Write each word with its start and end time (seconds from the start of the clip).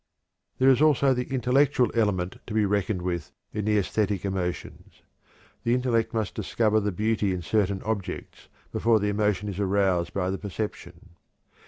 There 0.57 0.71
is 0.71 0.81
also 0.81 1.13
the 1.13 1.31
intellectual 1.31 1.91
element 1.93 2.37
to 2.47 2.55
be 2.55 2.65
reckoned 2.65 3.03
with 3.03 3.31
in 3.53 3.65
the 3.65 3.77
æsthetic 3.77 4.25
emotions. 4.25 5.03
The 5.63 5.75
intellect 5.75 6.11
must 6.11 6.33
discover 6.33 6.79
the 6.79 6.91
beauty 6.91 7.35
in 7.35 7.43
certain 7.43 7.83
objects 7.83 8.47
before 8.71 8.99
the 8.99 9.09
emotion 9.09 9.47
is 9.47 9.59
aroused 9.59 10.11
by 10.11 10.31
the 10.31 10.39
perception. 10.39 11.09